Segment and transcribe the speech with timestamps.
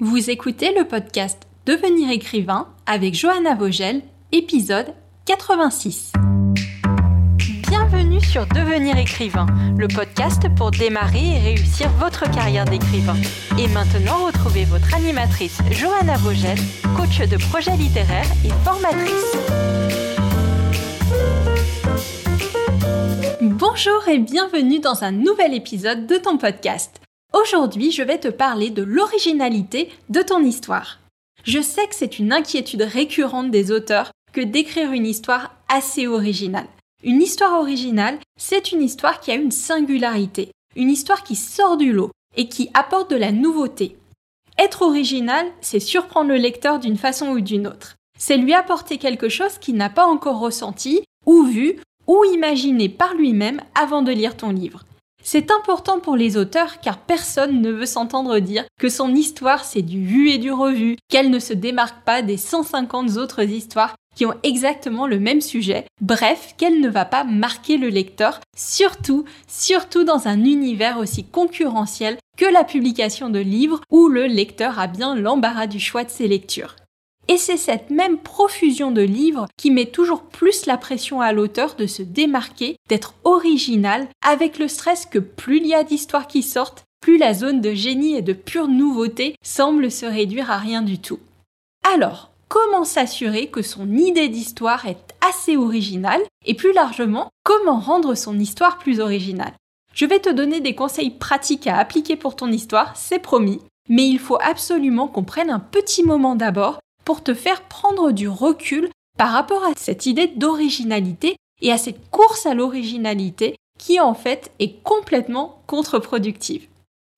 [0.00, 4.94] Vous écoutez le podcast Devenir écrivain avec Johanna Vogel, épisode
[5.24, 6.12] 86.
[7.68, 13.16] Bienvenue sur Devenir écrivain, le podcast pour démarrer et réussir votre carrière d'écrivain.
[13.58, 16.58] Et maintenant, retrouvez votre animatrice Johanna Vogel,
[16.96, 19.36] coach de projet littéraire et formatrice.
[23.40, 26.97] Bonjour et bienvenue dans un nouvel épisode de ton podcast.
[27.40, 30.98] Aujourd'hui, je vais te parler de l'originalité de ton histoire.
[31.44, 36.66] Je sais que c'est une inquiétude récurrente des auteurs que d'écrire une histoire assez originale.
[37.04, 41.92] Une histoire originale, c'est une histoire qui a une singularité, une histoire qui sort du
[41.92, 43.96] lot et qui apporte de la nouveauté.
[44.58, 47.94] Être original, c'est surprendre le lecteur d'une façon ou d'une autre.
[48.18, 51.76] C'est lui apporter quelque chose qu'il n'a pas encore ressenti, ou vu,
[52.08, 54.82] ou imaginé par lui-même avant de lire ton livre.
[55.30, 59.82] C'est important pour les auteurs car personne ne veut s'entendre dire que son histoire c'est
[59.82, 64.24] du vu et du revu, qu'elle ne se démarque pas des 150 autres histoires qui
[64.24, 70.02] ont exactement le même sujet, bref, qu'elle ne va pas marquer le lecteur, surtout, surtout
[70.02, 75.14] dans un univers aussi concurrentiel que la publication de livres où le lecteur a bien
[75.14, 76.74] l'embarras du choix de ses lectures.
[77.30, 81.74] Et c'est cette même profusion de livres qui met toujours plus la pression à l'auteur
[81.74, 86.42] de se démarquer, d'être original, avec le stress que plus il y a d'histoires qui
[86.42, 90.80] sortent, plus la zone de génie et de pure nouveauté semble se réduire à rien
[90.80, 91.20] du tout.
[91.94, 98.14] Alors, comment s'assurer que son idée d'histoire est assez originale et plus largement, comment rendre
[98.14, 99.52] son histoire plus originale?
[99.92, 104.06] Je vais te donner des conseils pratiques à appliquer pour ton histoire, c'est promis, mais
[104.06, 108.90] il faut absolument qu'on prenne un petit moment d'abord pour te faire prendre du recul
[109.16, 114.52] par rapport à cette idée d'originalité et à cette course à l'originalité qui en fait
[114.58, 116.68] est complètement contre-productive.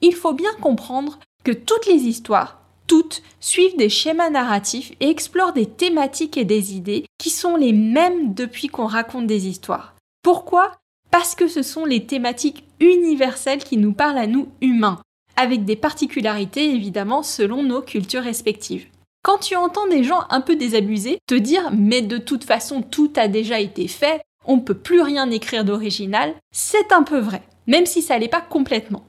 [0.00, 5.54] Il faut bien comprendre que toutes les histoires, toutes, suivent des schémas narratifs et explorent
[5.54, 9.96] des thématiques et des idées qui sont les mêmes depuis qu'on raconte des histoires.
[10.22, 10.70] Pourquoi?
[11.10, 15.00] Parce que ce sont les thématiques universelles qui nous parlent à nous humains,
[15.34, 18.86] avec des particularités évidemment selon nos cultures respectives.
[19.22, 23.12] Quand tu entends des gens un peu désabusés te dire mais de toute façon tout
[23.16, 27.42] a déjà été fait, on ne peut plus rien écrire d'original, c'est un peu vrai,
[27.66, 29.04] même si ça l'est pas complètement.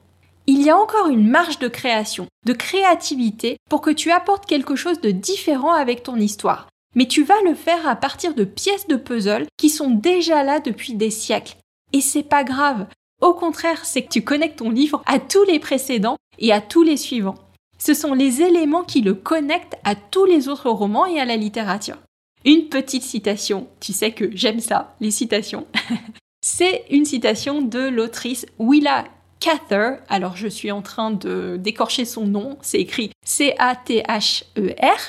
[0.47, 4.75] Il y a encore une marge de création, de créativité pour que tu apportes quelque
[4.75, 6.67] chose de différent avec ton histoire.
[6.94, 10.59] Mais tu vas le faire à partir de pièces de puzzle qui sont déjà là
[10.59, 11.55] depuis des siècles.
[11.94, 12.88] Et c'est pas grave.
[13.21, 16.83] Au contraire, c'est que tu connectes ton livre à tous les précédents et à tous
[16.83, 17.38] les suivants
[17.81, 21.36] ce sont les éléments qui le connectent à tous les autres romans et à la
[21.36, 21.97] littérature.
[22.46, 25.66] Une petite citation, tu sais que j'aime ça, les citations.
[26.42, 29.06] C'est une citation de l'autrice Willa
[29.40, 29.97] Cather.
[30.09, 35.00] Alors je suis en train de d'écorcher son nom, c'est écrit C-A-T-H-E-R.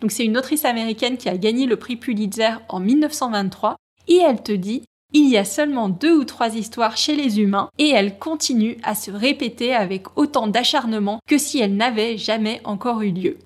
[0.00, 3.76] Donc c'est une autrice américaine qui a gagné le prix Pulitzer en 1923
[4.08, 7.68] et elle te dit il y a seulement deux ou trois histoires chez les humains
[7.78, 13.02] et elles continuent à se répéter avec autant d'acharnement que si elles n'avaient jamais encore
[13.02, 13.38] eu lieu.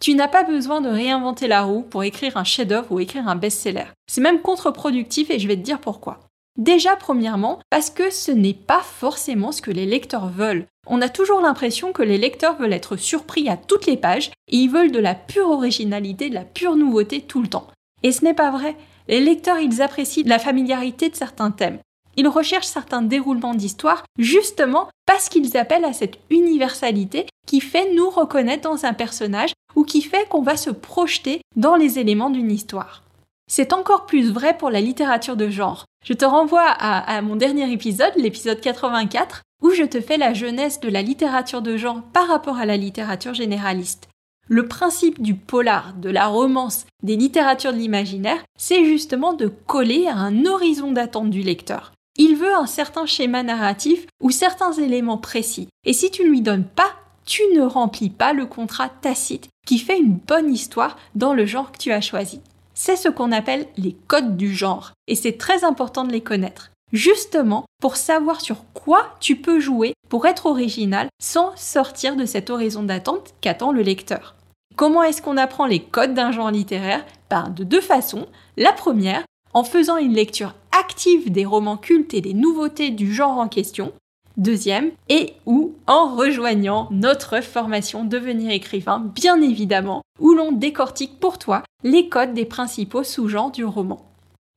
[0.00, 3.34] Tu n'as pas besoin de réinventer la roue pour écrire un chef-d'œuvre ou écrire un
[3.34, 3.86] best-seller.
[4.06, 6.20] C'est même contre-productif et je vais te dire pourquoi.
[6.56, 10.66] Déjà, premièrement, parce que ce n'est pas forcément ce que les lecteurs veulent.
[10.88, 14.56] On a toujours l'impression que les lecteurs veulent être surpris à toutes les pages et
[14.56, 17.68] ils veulent de la pure originalité, de la pure nouveauté tout le temps.
[18.02, 18.76] Et ce n'est pas vrai.
[19.08, 21.78] Les lecteurs, ils apprécient la familiarité de certains thèmes.
[22.16, 28.10] Ils recherchent certains déroulements d'histoire justement parce qu'ils appellent à cette universalité qui fait nous
[28.10, 32.50] reconnaître dans un personnage ou qui fait qu'on va se projeter dans les éléments d'une
[32.50, 33.02] histoire.
[33.50, 35.86] C'est encore plus vrai pour la littérature de genre.
[36.04, 40.34] Je te renvoie à, à mon dernier épisode, l'épisode 84, où je te fais la
[40.34, 44.08] jeunesse de la littérature de genre par rapport à la littérature généraliste.
[44.50, 50.06] Le principe du polar, de la romance, des littératures de l'imaginaire, c'est justement de coller
[50.06, 51.92] à un horizon d'attente du lecteur.
[52.16, 55.68] Il veut un certain schéma narratif ou certains éléments précis.
[55.84, 56.94] Et si tu ne lui donnes pas,
[57.26, 61.70] tu ne remplis pas le contrat tacite qui fait une bonne histoire dans le genre
[61.70, 62.40] que tu as choisi.
[62.72, 64.92] C'est ce qu'on appelle les codes du genre.
[65.08, 66.70] Et c'est très important de les connaître.
[66.94, 72.48] Justement pour savoir sur quoi tu peux jouer pour être original sans sortir de cet
[72.48, 74.37] horizon d'attente qu'attend le lecteur.
[74.78, 78.26] Comment est-ce qu'on apprend les codes d'un genre littéraire ben, De deux façons.
[78.56, 83.38] La première, en faisant une lecture active des romans cultes et des nouveautés du genre
[83.38, 83.92] en question.
[84.36, 91.38] Deuxième, et ou en rejoignant notre formation Devenir écrivain, bien évidemment, où l'on décortique pour
[91.38, 94.06] toi les codes des principaux sous-genres du roman.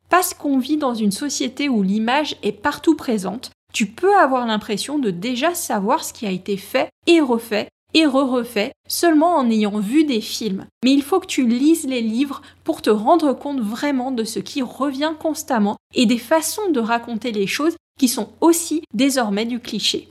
[0.09, 4.99] Parce qu'on vit dans une société où l'image est partout présente, tu peux avoir l'impression
[4.99, 9.79] de déjà savoir ce qui a été fait et refait et re-refait seulement en ayant
[9.79, 10.65] vu des films.
[10.83, 14.39] Mais il faut que tu lises les livres pour te rendre compte vraiment de ce
[14.39, 19.59] qui revient constamment et des façons de raconter les choses qui sont aussi désormais du
[19.59, 20.09] cliché.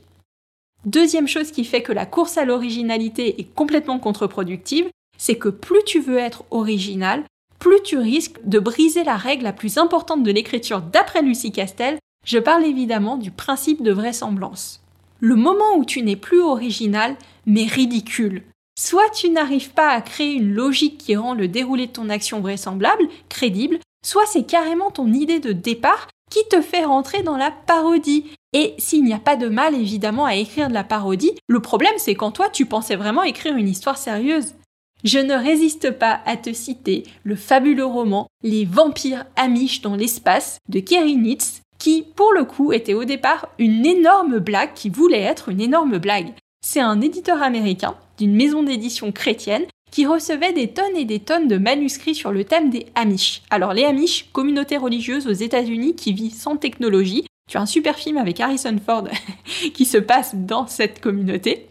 [0.85, 5.83] Deuxième chose qui fait que la course à l'originalité est complètement contre-productive, c'est que plus
[5.85, 7.23] tu veux être original,
[7.59, 11.99] plus tu risques de briser la règle la plus importante de l'écriture d'après Lucie Castel,
[12.25, 14.81] je parle évidemment du principe de vraisemblance.
[15.19, 17.15] Le moment où tu n'es plus original,
[17.45, 18.43] mais ridicule.
[18.79, 22.39] Soit tu n'arrives pas à créer une logique qui rend le déroulé de ton action
[22.39, 27.51] vraisemblable, crédible, soit c'est carrément ton idée de départ qui te fait rentrer dans la
[27.51, 28.25] parodie.
[28.53, 31.93] Et s'il n'y a pas de mal évidemment à écrire de la parodie, le problème
[31.97, 34.55] c'est quand toi tu pensais vraiment écrire une histoire sérieuse.
[35.03, 40.59] Je ne résiste pas à te citer le fabuleux roman Les vampires amiches dans l'espace
[40.69, 45.21] de Kerry Nitz, qui pour le coup était au départ une énorme blague qui voulait
[45.21, 46.33] être une énorme blague.
[46.63, 51.47] C'est un éditeur américain d'une maison d'édition chrétienne qui recevait des tonnes et des tonnes
[51.47, 53.41] de manuscrits sur le thème des Amish.
[53.49, 57.25] Alors les Amish, communauté religieuse aux États-Unis qui vit sans technologie.
[57.49, 59.07] Tu as un super film avec Harrison Ford
[59.73, 61.67] qui se passe dans cette communauté.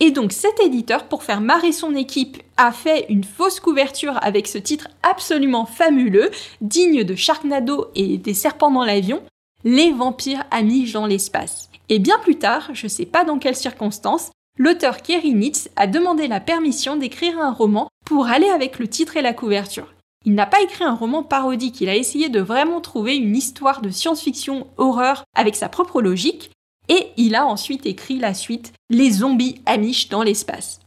[0.00, 4.48] Et donc cet éditeur, pour faire marrer son équipe, a fait une fausse couverture avec
[4.48, 6.30] ce titre absolument fabuleux,
[6.60, 9.22] digne de Sharknado et des serpents dans l'avion,
[9.64, 11.67] Les vampires amiches dans l'espace.
[11.88, 16.28] Et bien plus tard, je sais pas dans quelles circonstances, l'auteur Kerry Nitz a demandé
[16.28, 19.94] la permission d'écrire un roman pour aller avec le titre et la couverture.
[20.24, 23.80] Il n'a pas écrit un roman parodique, il a essayé de vraiment trouver une histoire
[23.80, 26.50] de science-fiction horreur avec sa propre logique,
[26.88, 30.80] et il a ensuite écrit la suite Les zombies amish dans l'espace.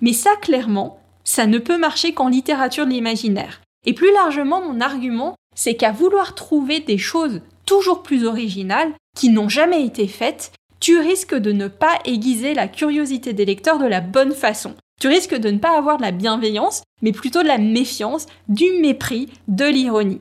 [0.00, 3.60] Mais ça, clairement, ça ne peut marcher qu'en littérature de l'imaginaire.
[3.86, 9.28] Et plus largement, mon argument, c'est qu'à vouloir trouver des choses toujours plus originales, qui
[9.28, 13.86] n'ont jamais été faites, tu risques de ne pas aiguiser la curiosité des lecteurs de
[13.86, 14.74] la bonne façon.
[15.00, 18.64] Tu risques de ne pas avoir de la bienveillance, mais plutôt de la méfiance, du
[18.80, 20.20] mépris, de l'ironie.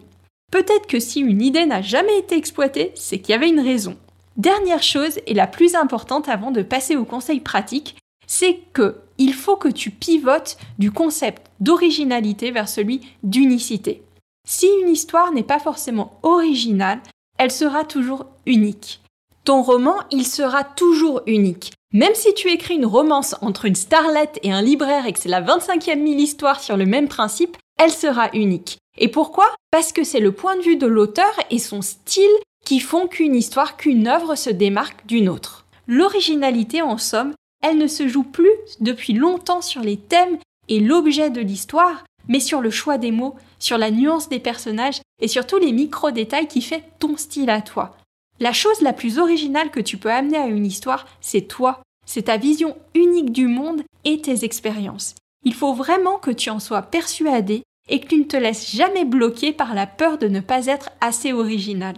[0.52, 3.98] Peut-être que si une idée n'a jamais été exploitée, c'est qu'il y avait une raison.
[4.38, 7.96] Dernière chose et la plus importante avant de passer au conseil pratique,
[8.28, 14.04] c'est que il faut que tu pivotes du concept d'originalité vers celui d'unicité.
[14.48, 17.02] Si une histoire n'est pas forcément originale,
[17.42, 19.02] elle sera toujours unique.
[19.46, 21.74] Ton roman, il sera toujours unique.
[21.92, 25.28] Même si tu écris une romance entre une starlette et un libraire et que c'est
[25.28, 28.78] la 25e mille histoire sur le même principe, elle sera unique.
[29.00, 29.48] Et pourquoi?
[29.72, 32.30] Parce que c'est le point de vue de l'auteur et son style
[32.64, 35.66] qui font qu'une histoire, qu'une œuvre se démarque d'une autre.
[35.88, 37.34] L'originalité, en somme,
[37.64, 40.38] elle ne se joue plus depuis longtemps sur les thèmes
[40.70, 45.02] et l'objet de l'histoire, mais sur le choix des mots, sur la nuance des personnages
[45.22, 47.98] et sur tous les micro-détails qui fait ton style à toi.
[48.40, 52.24] La chose la plus originale que tu peux amener à une histoire, c'est toi, c'est
[52.24, 55.16] ta vision unique du monde et tes expériences.
[55.44, 59.04] Il faut vraiment que tu en sois persuadé et que tu ne te laisses jamais
[59.04, 61.98] bloquer par la peur de ne pas être assez original.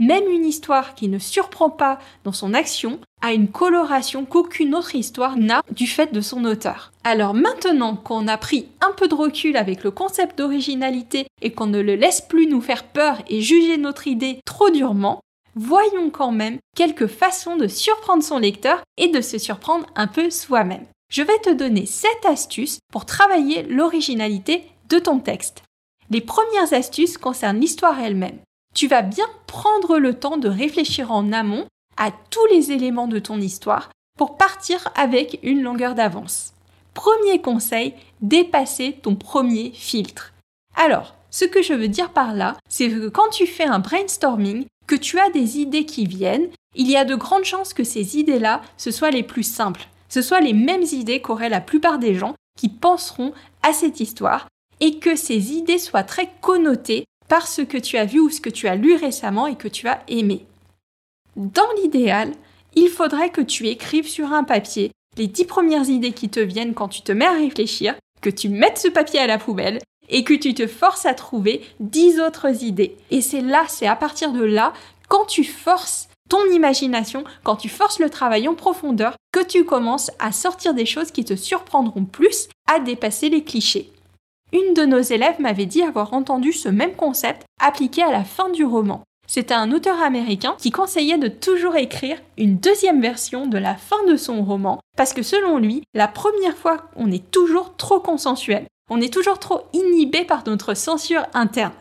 [0.00, 4.96] Même une histoire qui ne surprend pas dans son action a une coloration qu'aucune autre
[4.96, 6.92] histoire n'a du fait de son auteur.
[7.04, 11.68] Alors maintenant qu'on a pris un peu de recul avec le concept d'originalité et qu'on
[11.68, 15.20] ne le laisse plus nous faire peur et juger notre idée trop durement,
[15.54, 20.28] voyons quand même quelques façons de surprendre son lecteur et de se surprendre un peu
[20.28, 20.86] soi-même.
[21.08, 25.62] Je vais te donner 7 astuces pour travailler l'originalité de ton texte.
[26.10, 28.38] Les premières astuces concernent l'histoire elle-même
[28.74, 31.66] tu vas bien prendre le temps de réfléchir en amont
[31.96, 36.52] à tous les éléments de ton histoire pour partir avec une longueur d'avance.
[36.92, 40.32] Premier conseil, dépasser ton premier filtre.
[40.76, 44.66] Alors, ce que je veux dire par là, c'est que quand tu fais un brainstorming,
[44.86, 48.18] que tu as des idées qui viennent, il y a de grandes chances que ces
[48.18, 49.88] idées-là, ce soient les plus simples.
[50.08, 54.48] Ce soient les mêmes idées qu'auraient la plupart des gens qui penseront à cette histoire
[54.80, 58.40] et que ces idées soient très connotées par ce que tu as vu ou ce
[58.40, 60.46] que tu as lu récemment et que tu as aimé.
[61.36, 62.32] Dans l'idéal,
[62.74, 66.74] il faudrait que tu écrives sur un papier les dix premières idées qui te viennent
[66.74, 69.78] quand tu te mets à réfléchir, que tu mettes ce papier à la poubelle
[70.08, 72.96] et que tu te forces à trouver dix autres idées.
[73.10, 74.72] Et c'est là, c'est à partir de là,
[75.08, 80.10] quand tu forces ton imagination, quand tu forces le travail en profondeur, que tu commences
[80.18, 83.90] à sortir des choses qui te surprendront plus, à dépasser les clichés.
[84.54, 88.50] Une de nos élèves m'avait dit avoir entendu ce même concept appliqué à la fin
[88.50, 89.02] du roman.
[89.26, 94.04] C'était un auteur américain qui conseillait de toujours écrire une deuxième version de la fin
[94.06, 98.66] de son roman, parce que selon lui, la première fois, on est toujours trop consensuel,
[98.88, 101.72] on est toujours trop inhibé par notre censure interne.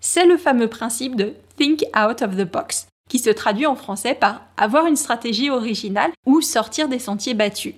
[0.00, 4.14] C'est le fameux principe de think out of the box, qui se traduit en français
[4.14, 7.74] par avoir une stratégie originale ou sortir des sentiers battus.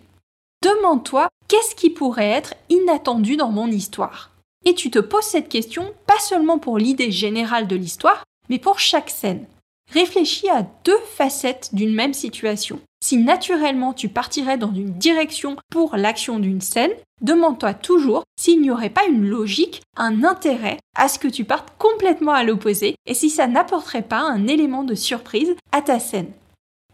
[0.62, 4.30] demande-toi qu'est-ce qui pourrait être inattendu dans mon histoire?
[4.64, 8.78] Et tu te poses cette question pas seulement pour l'idée générale de l'histoire, mais pour
[8.78, 9.46] chaque scène.
[9.92, 12.80] Réfléchis à deux facettes d'une même situation.
[13.04, 18.70] Si naturellement tu partirais dans une direction pour l'action d'une scène, demande-toi toujours s'il n'y
[18.70, 23.12] aurait pas une logique, un intérêt à ce que tu partes complètement à l'opposé et
[23.12, 26.32] si ça n'apporterait pas un élément de surprise à ta scène.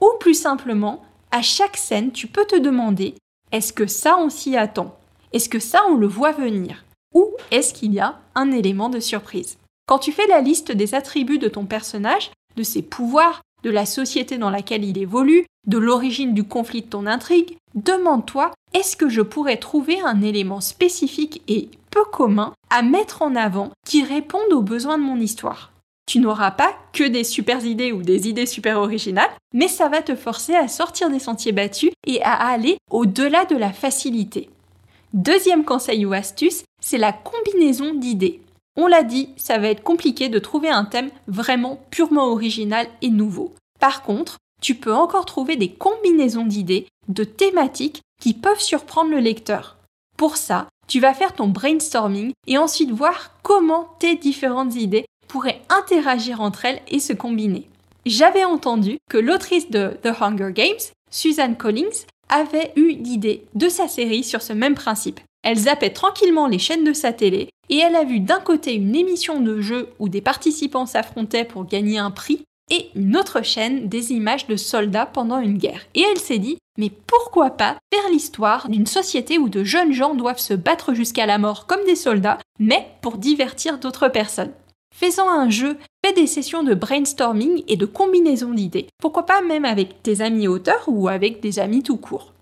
[0.01, 3.15] Ou plus simplement, à chaque scène, tu peux te demander
[3.53, 4.99] est-ce que ça on s'y attend?
[5.33, 6.85] Est-ce que ça on le voit venir?
[7.15, 9.59] Ou est-ce qu'il y a un élément de surprise?
[9.87, 13.87] Quand tu fais la liste des attributs de ton personnage, de ses pouvoirs, de la
[13.87, 19.09] société dans laquelle il évolue, de l'origine du conflit de ton intrigue, demande-toi est-ce que
[19.09, 24.53] je pourrais trouver un élément spécifique et peu commun à mettre en avant qui réponde
[24.53, 25.73] aux besoins de mon histoire?
[26.07, 30.03] Tu n'auras pas que des super idées ou des idées super originales, mais ça va
[30.03, 34.51] te forcer à sortir des sentiers battus et à aller au-delà de la facilité.
[35.13, 38.41] Deuxième conseil ou astuce, c'est la combinaison d'idées.
[38.77, 43.11] On l'a dit, ça va être compliqué de trouver un thème vraiment purement original et
[43.11, 43.53] nouveau.
[43.79, 49.19] Par contre, tu peux encore trouver des combinaisons d'idées, de thématiques qui peuvent surprendre le
[49.19, 49.77] lecteur.
[50.17, 55.63] Pour ça, tu vas faire ton brainstorming et ensuite voir comment tes différentes idées pourraient
[55.69, 57.69] interagir entre elles et se combiner.
[58.07, 63.89] J'avais entendu que l'autrice de The Hunger Games, Suzanne Collins, avait eu l'idée de sa
[63.89, 65.21] série sur ce même principe.
[65.43, 68.95] Elle zappait tranquillement les chaînes de sa télé et elle a vu d'un côté une
[68.95, 73.89] émission de jeu où des participants s'affrontaient pour gagner un prix et une autre chaîne
[73.89, 75.87] des images de soldats pendant une guerre.
[75.95, 80.15] Et elle s'est dit, mais pourquoi pas faire l'histoire d'une société où de jeunes gens
[80.15, 84.53] doivent se battre jusqu'à la mort comme des soldats, mais pour divertir d'autres personnes.
[84.95, 88.89] Faisant un jeu, fais des sessions de brainstorming et de combinaison d'idées.
[89.01, 92.33] Pourquoi pas même avec tes amis auteurs ou avec des amis tout court.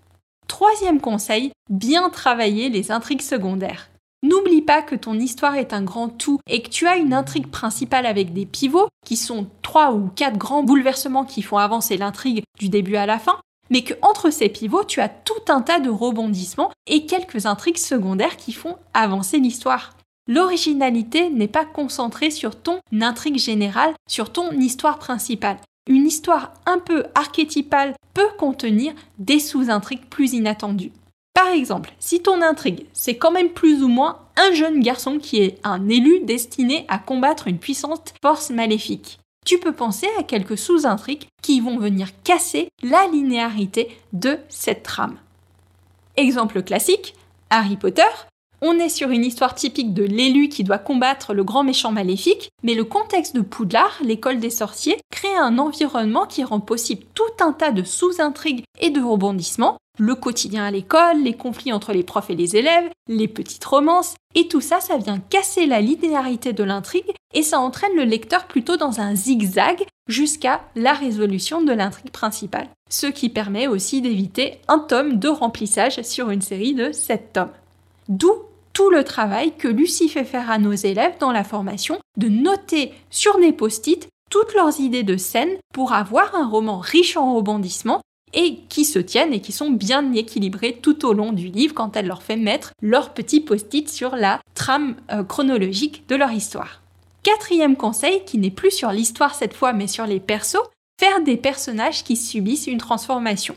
[0.49, 3.89] Troisième conseil, bien travailler les intrigues secondaires.
[4.23, 7.47] N'oublie pas que ton histoire est un grand tout et que tu as une intrigue
[7.47, 12.41] principale avec des pivots, qui sont trois ou quatre grands bouleversements qui font avancer l'intrigue
[12.57, 13.37] du début à la fin,
[13.69, 17.77] mais que entre ces pivots, tu as tout un tas de rebondissements et quelques intrigues
[17.77, 19.91] secondaires qui font avancer l'histoire.
[20.27, 25.57] L'originalité n'est pas concentrée sur ton intrigue générale, sur ton histoire principale.
[25.89, 30.91] Une histoire un peu archétypale peut contenir des sous-intrigues plus inattendues.
[31.33, 35.41] Par exemple, si ton intrigue, c'est quand même plus ou moins un jeune garçon qui
[35.41, 40.59] est un élu destiné à combattre une puissante force maléfique, tu peux penser à quelques
[40.59, 45.17] sous-intrigues qui vont venir casser la linéarité de cette trame.
[46.17, 47.15] Exemple classique,
[47.49, 48.03] Harry Potter
[48.61, 52.49] on est sur une histoire typique de l'élu qui doit combattre le grand méchant maléfique,
[52.63, 57.23] mais le contexte de Poudlard, l'école des sorciers, crée un environnement qui rend possible tout
[57.39, 62.03] un tas de sous-intrigues et de rebondissements, le quotidien à l'école, les conflits entre les
[62.03, 66.53] profs et les élèves, les petites romances, et tout ça, ça vient casser la linéarité
[66.53, 71.73] de l'intrigue et ça entraîne le lecteur plutôt dans un zigzag jusqu'à la résolution de
[71.73, 72.69] l'intrigue principale.
[72.89, 77.51] Ce qui permet aussi d'éviter un tome de remplissage sur une série de 7 tomes.
[78.07, 78.33] D'où
[78.73, 82.93] tout le travail que Lucie fait faire à nos élèves dans la formation de noter
[83.09, 88.01] sur des post-it toutes leurs idées de scène pour avoir un roman riche en rebondissements
[88.33, 91.95] et qui se tiennent et qui sont bien équilibrés tout au long du livre quand
[91.95, 96.81] elle leur fait mettre leurs petits post-it sur la trame euh, chronologique de leur histoire.
[97.23, 101.37] Quatrième conseil, qui n'est plus sur l'histoire cette fois mais sur les persos, faire des
[101.37, 103.55] personnages qui subissent une transformation.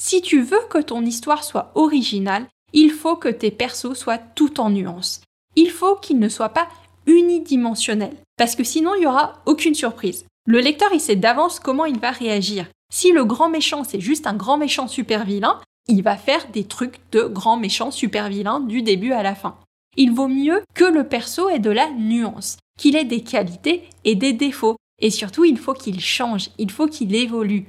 [0.00, 4.60] Si tu veux que ton histoire soit originale, il faut que tes persos soient tout
[4.60, 5.20] en nuances.
[5.54, 6.68] Il faut qu'ils ne soient pas
[7.06, 10.26] unidimensionnels, parce que sinon il n'y aura aucune surprise.
[10.46, 12.66] Le lecteur, il sait d'avance comment il va réagir.
[12.92, 16.64] Si le grand méchant, c'est juste un grand méchant super vilain, il va faire des
[16.64, 19.56] trucs de grand méchant super vilain du début à la fin.
[19.96, 24.14] Il vaut mieux que le perso ait de la nuance, qu'il ait des qualités et
[24.14, 24.76] des défauts.
[25.00, 27.68] Et surtout, il faut qu'il change, il faut qu'il évolue.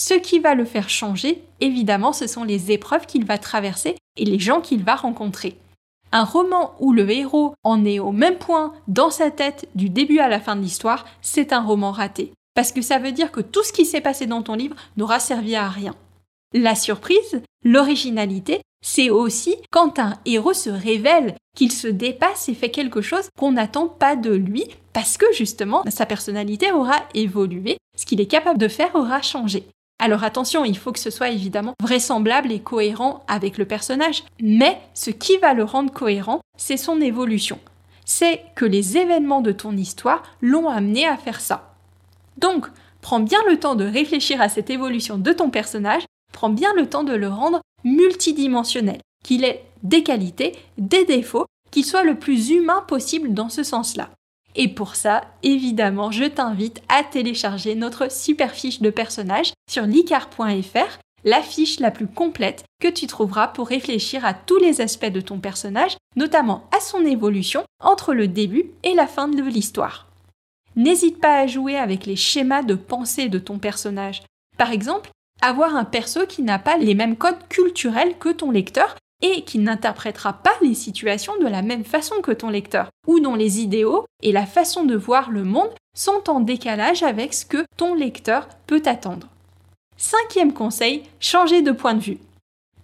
[0.00, 4.24] Ce qui va le faire changer, évidemment, ce sont les épreuves qu'il va traverser et
[4.24, 5.56] les gens qu'il va rencontrer.
[6.12, 10.20] Un roman où le héros en est au même point dans sa tête du début
[10.20, 12.32] à la fin de l'histoire, c'est un roman raté.
[12.54, 15.18] Parce que ça veut dire que tout ce qui s'est passé dans ton livre n'aura
[15.18, 15.96] servi à rien.
[16.54, 22.70] La surprise, l'originalité, c'est aussi quand un héros se révèle, qu'il se dépasse et fait
[22.70, 28.06] quelque chose qu'on n'attend pas de lui, parce que justement sa personnalité aura évolué, ce
[28.06, 29.66] qu'il est capable de faire aura changé.
[30.00, 34.80] Alors attention, il faut que ce soit évidemment vraisemblable et cohérent avec le personnage, mais
[34.94, 37.58] ce qui va le rendre cohérent, c'est son évolution.
[38.04, 41.74] C'est que les événements de ton histoire l'ont amené à faire ça.
[42.36, 42.66] Donc,
[43.00, 46.88] prends bien le temps de réfléchir à cette évolution de ton personnage, prends bien le
[46.88, 52.50] temps de le rendre multidimensionnel, qu'il ait des qualités, des défauts, qu'il soit le plus
[52.50, 54.10] humain possible dans ce sens-là.
[54.54, 60.98] Et pour ça, évidemment, je t'invite à télécharger notre super fiche de personnage sur licar.fr,
[61.24, 65.20] la fiche la plus complète que tu trouveras pour réfléchir à tous les aspects de
[65.20, 70.06] ton personnage, notamment à son évolution entre le début et la fin de l'histoire.
[70.76, 74.22] N'hésite pas à jouer avec les schémas de pensée de ton personnage.
[74.56, 75.10] Par exemple,
[75.40, 79.58] avoir un perso qui n'a pas les mêmes codes culturels que ton lecteur et qui
[79.58, 84.04] n'interprétera pas les situations de la même façon que ton lecteur, ou dont les idéaux
[84.22, 88.48] et la façon de voir le monde sont en décalage avec ce que ton lecteur
[88.66, 89.26] peut attendre.
[90.00, 92.18] Cinquième conseil, changer de point de vue.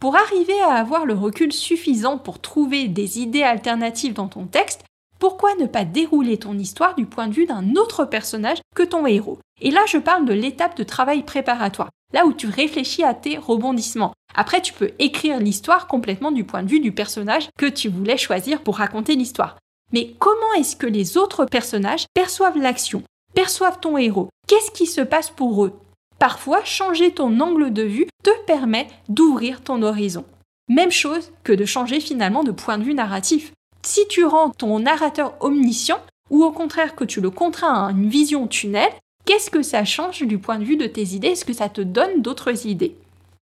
[0.00, 4.82] Pour arriver à avoir le recul suffisant pour trouver des idées alternatives dans ton texte,
[5.20, 9.06] pourquoi ne pas dérouler ton histoire du point de vue d'un autre personnage que ton
[9.06, 9.38] héros?
[9.60, 13.38] Et là, je parle de l'étape de travail préparatoire, là où tu réfléchis à tes
[13.38, 14.12] rebondissements.
[14.34, 18.16] Après, tu peux écrire l'histoire complètement du point de vue du personnage que tu voulais
[18.16, 19.56] choisir pour raconter l'histoire.
[19.92, 23.04] Mais comment est-ce que les autres personnages perçoivent l'action,
[23.34, 24.30] perçoivent ton héros?
[24.48, 25.78] Qu'est-ce qui se passe pour eux?
[26.24, 30.24] Parfois, changer ton angle de vue te permet d'ouvrir ton horizon.
[30.70, 33.52] Même chose que de changer finalement de point de vue narratif.
[33.82, 36.00] Si tu rends ton narrateur omniscient,
[36.30, 38.88] ou au contraire que tu le contrains à une vision tunnel,
[39.26, 41.28] qu'est-ce que ça change du point de vue de tes idées?
[41.28, 42.96] Est-ce que ça te donne d'autres idées?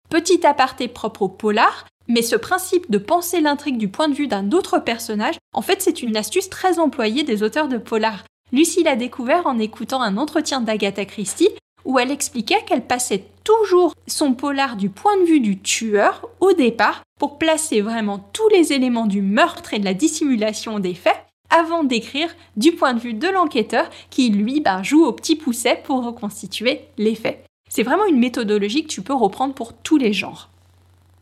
[0.09, 4.25] Petit aparté propre au polar, mais ce principe de penser l'intrigue du point de vue
[4.25, 8.23] d'un autre personnage, en fait c'est une astuce très employée des auteurs de polar.
[8.51, 11.49] Lucie l'a découvert en écoutant un entretien d'Agatha Christie
[11.85, 16.53] où elle expliquait qu'elle passait toujours son polar du point de vue du tueur au
[16.53, 21.25] départ pour placer vraiment tous les éléments du meurtre et de la dissimulation des faits
[21.49, 25.81] avant d'écrire du point de vue de l'enquêteur qui lui bah, joue au petit pousset
[25.83, 27.45] pour reconstituer les faits.
[27.69, 30.49] C'est vraiment une méthodologie que tu peux reprendre pour tous les genres.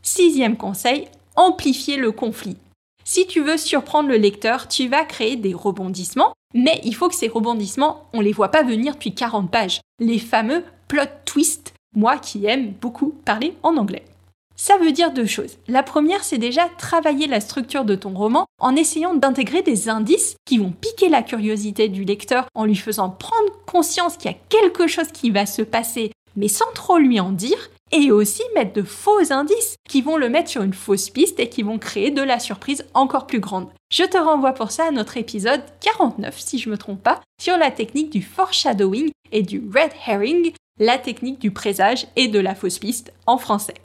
[0.01, 2.57] Sixième conseil, amplifier le conflit.
[3.03, 7.15] Si tu veux surprendre le lecteur, tu vas créer des rebondissements, mais il faut que
[7.15, 9.81] ces rebondissements, on les voit pas venir depuis 40 pages.
[9.99, 14.05] Les fameux plot twists, moi qui aime beaucoup parler en anglais.
[14.55, 15.57] Ça veut dire deux choses.
[15.67, 20.35] La première, c'est déjà travailler la structure de ton roman en essayant d'intégrer des indices
[20.45, 24.37] qui vont piquer la curiosité du lecteur en lui faisant prendre conscience qu'il y a
[24.49, 28.73] quelque chose qui va se passer mais sans trop lui en dire, et aussi mettre
[28.73, 32.11] de faux indices qui vont le mettre sur une fausse piste et qui vont créer
[32.11, 33.67] de la surprise encore plus grande.
[33.91, 37.21] Je te renvoie pour ça à notre épisode 49, si je ne me trompe pas,
[37.41, 42.39] sur la technique du foreshadowing et du red herring, la technique du présage et de
[42.39, 43.75] la fausse piste en français.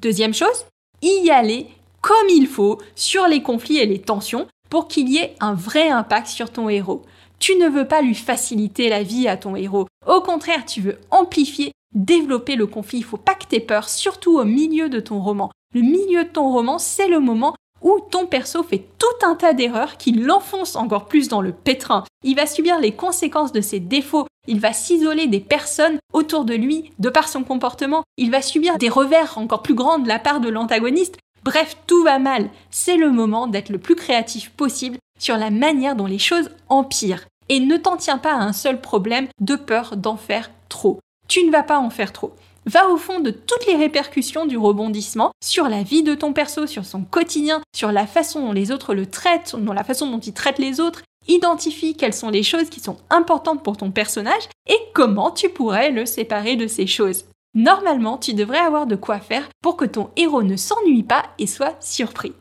[0.00, 0.66] Deuxième chose,
[1.02, 1.66] y aller
[2.00, 5.88] comme il faut sur les conflits et les tensions pour qu'il y ait un vrai
[5.88, 7.02] impact sur ton héros.
[7.38, 9.86] Tu ne veux pas lui faciliter la vie à ton héros.
[10.06, 12.98] Au contraire, tu veux amplifier développer le conflit.
[12.98, 15.50] Il faut pas que tu aies peur, surtout au milieu de ton roman.
[15.74, 19.52] Le milieu de ton roman, c'est le moment où ton perso fait tout un tas
[19.52, 22.04] d'erreurs qui l'enfoncent encore plus dans le pétrin.
[22.24, 26.54] Il va subir les conséquences de ses défauts, il va s'isoler des personnes autour de
[26.54, 30.18] lui de par son comportement, il va subir des revers encore plus grands de la
[30.18, 31.18] part de l'antagoniste.
[31.44, 32.50] Bref, tout va mal.
[32.70, 37.26] C'est le moment d'être le plus créatif possible sur la manière dont les choses empirent.
[37.48, 40.98] Et ne t'en tiens pas à un seul problème de peur d'en faire trop
[41.28, 42.32] tu ne vas pas en faire trop.
[42.66, 46.66] Va au fond de toutes les répercussions du rebondissement sur la vie de ton perso,
[46.66, 50.18] sur son quotidien, sur la façon dont les autres le traitent, sur la façon dont
[50.18, 51.02] il traite les autres.
[51.28, 55.90] Identifie quelles sont les choses qui sont importantes pour ton personnage et comment tu pourrais
[55.90, 57.24] le séparer de ces choses.
[57.54, 61.46] Normalement, tu devrais avoir de quoi faire pour que ton héros ne s'ennuie pas et
[61.46, 62.32] soit surpris.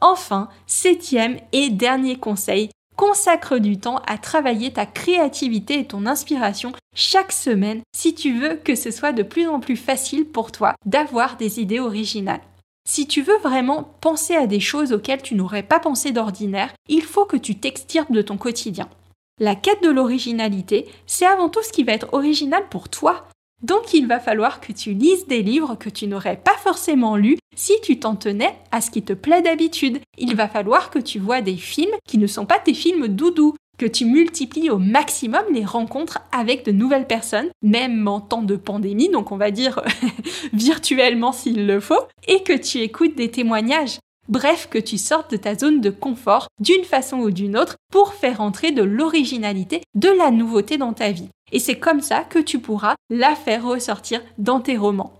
[0.00, 6.72] Enfin, septième et dernier conseil, Consacre du temps à travailler ta créativité et ton inspiration
[6.94, 10.74] chaque semaine si tu veux que ce soit de plus en plus facile pour toi
[10.86, 12.40] d'avoir des idées originales.
[12.88, 17.02] Si tu veux vraiment penser à des choses auxquelles tu n'aurais pas pensé d'ordinaire, il
[17.02, 18.88] faut que tu t'extirpes de ton quotidien.
[19.38, 23.28] La quête de l'originalité, c'est avant tout ce qui va être original pour toi,
[23.62, 27.38] donc il va falloir que tu lises des livres que tu n'aurais pas forcément lus
[27.56, 29.98] si tu t'en tenais à ce qui te plaît d'habitude.
[30.18, 33.54] Il va falloir que tu vois des films qui ne sont pas tes films doudou,
[33.78, 38.56] que tu multiplies au maximum les rencontres avec de nouvelles personnes, même en temps de
[38.56, 39.82] pandémie, donc on va dire
[40.52, 43.98] virtuellement s'il le faut, et que tu écoutes des témoignages.
[44.28, 48.14] Bref, que tu sortes de ta zone de confort d'une façon ou d'une autre pour
[48.14, 51.28] faire entrer de l'originalité, de la nouveauté dans ta vie.
[51.52, 55.12] Et c'est comme ça que tu pourras la faire ressortir dans tes romans.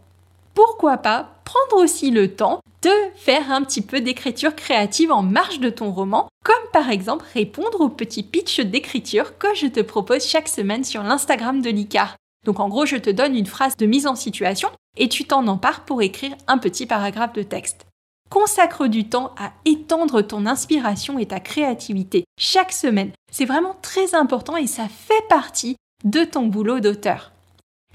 [0.56, 5.60] Pourquoi pas prendre aussi le temps de faire un petit peu d'écriture créative en marge
[5.60, 10.24] de ton roman, comme par exemple répondre au petit pitch d'écriture que je te propose
[10.24, 12.16] chaque semaine sur l'Instagram de l'ICAR.
[12.46, 15.46] Donc en gros, je te donne une phrase de mise en situation et tu t'en
[15.46, 17.84] empares pour écrire un petit paragraphe de texte.
[18.30, 23.12] Consacre du temps à étendre ton inspiration et ta créativité chaque semaine.
[23.30, 27.32] C'est vraiment très important et ça fait partie de ton boulot d'auteur.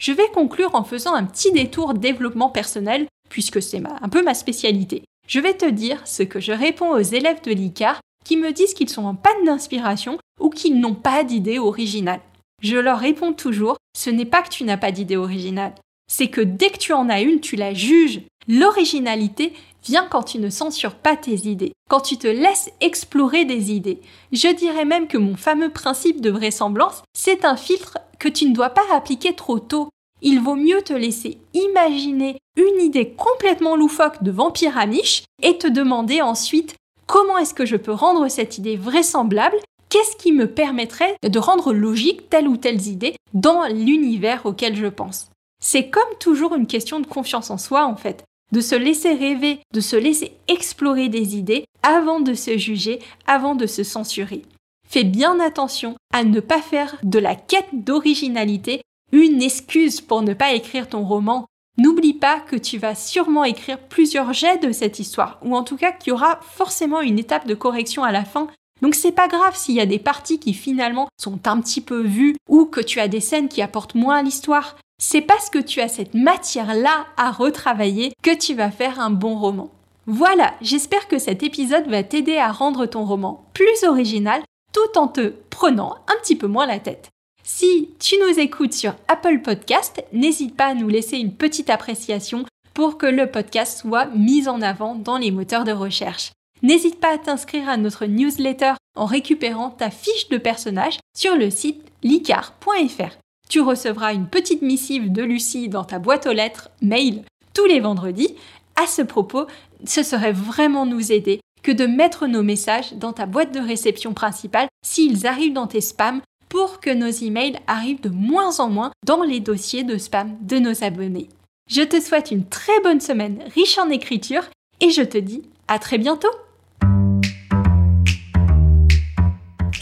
[0.02, 4.34] Je vais conclure en faisant un petit détour développement personnel puisque c'est un peu ma
[4.34, 5.04] spécialité.
[5.28, 8.74] Je vais te dire ce que je réponds aux élèves de l'ICAR qui me disent
[8.74, 12.20] qu'ils sont en panne d'inspiration ou qu'ils n'ont pas d'idée originale.
[12.64, 15.76] Je leur réponds toujours, ce n'est pas que tu n'as pas d'idée originale,
[16.12, 18.22] c'est que dès que tu en as une, tu la juges.
[18.48, 23.72] L'originalité vient quand tu ne censures pas tes idées, quand tu te laisses explorer des
[23.72, 24.02] idées.
[24.32, 28.54] Je dirais même que mon fameux principe de vraisemblance, c'est un filtre que tu ne
[28.54, 29.90] dois pas appliquer trop tôt.
[30.22, 35.68] Il vaut mieux te laisser imaginer une idée complètement loufoque de vampire amiche et te
[35.68, 36.76] demander ensuite
[37.08, 39.58] comment est-ce que je peux rendre cette idée vraisemblable?
[39.90, 44.88] Qu'est-ce qui me permettrait de rendre logique telle ou telle idée dans l'univers auquel je
[44.88, 45.30] pense?
[45.62, 49.60] C'est comme toujours une question de confiance en soi en fait, de se laisser rêver,
[49.74, 54.44] de se laisser explorer des idées avant de se juger, avant de se censurer.
[54.88, 60.34] Fais bien attention à ne pas faire de la quête d'originalité une excuse pour ne
[60.34, 61.46] pas écrire ton roman
[61.78, 65.78] N'oublie pas que tu vas sûrement écrire plusieurs jets de cette histoire, ou en tout
[65.78, 68.48] cas qu'il y aura forcément une étape de correction à la fin.
[68.82, 72.02] Donc c'est pas grave s'il y a des parties qui finalement sont un petit peu
[72.02, 74.76] vues ou que tu as des scènes qui apportent moins à l'histoire.
[75.04, 79.36] C'est parce que tu as cette matière-là à retravailler que tu vas faire un bon
[79.36, 79.72] roman.
[80.06, 85.08] Voilà, j'espère que cet épisode va t'aider à rendre ton roman plus original tout en
[85.08, 87.10] te prenant un petit peu moins la tête.
[87.44, 92.46] Si tu nous écoutes sur Apple Podcast, n'hésite pas à nous laisser une petite appréciation
[92.76, 96.32] pour que le podcast soit mis en avant dans les moteurs de recherche.
[96.62, 101.50] N'hésite pas à t'inscrire à notre newsletter en récupérant ta fiche de personnage sur le
[101.50, 103.18] site licar.fr.
[103.52, 107.82] Tu recevras une petite missive de Lucie dans ta boîte aux lettres mail tous les
[107.82, 108.34] vendredis.
[108.82, 109.46] À ce propos,
[109.86, 114.14] ce serait vraiment nous aider que de mettre nos messages dans ta boîte de réception
[114.14, 118.94] principale s'ils arrivent dans tes spams pour que nos emails arrivent de moins en moins
[119.06, 121.28] dans les dossiers de spam de nos abonnés.
[121.70, 124.46] Je te souhaite une très bonne semaine riche en écriture
[124.80, 126.32] et je te dis à très bientôt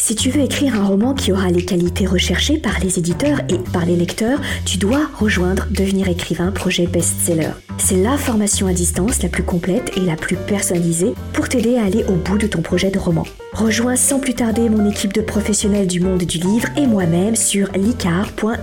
[0.09, 3.59] Si tu veux écrire un roman qui aura les qualités recherchées par les éditeurs et
[3.71, 7.51] par les lecteurs, tu dois rejoindre Devenir écrivain projet best-seller.
[7.77, 11.83] C'est la formation à distance la plus complète et la plus personnalisée pour t'aider à
[11.83, 13.23] aller au bout de ton projet de roman.
[13.53, 17.71] Rejoins sans plus tarder mon équipe de professionnels du monde du livre et moi-même sur
[17.73, 18.55] licar.fr,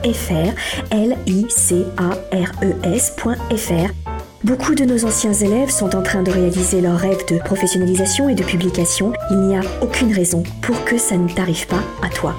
[0.91, 6.23] l i c a r e s.fr Beaucoup de nos anciens élèves sont en train
[6.23, 9.15] de réaliser leur rêve de professionnalisation et de publication.
[9.31, 12.35] Il n'y a aucune raison pour que ça ne t'arrive pas à toi.